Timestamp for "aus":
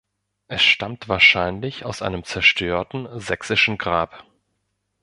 1.85-2.01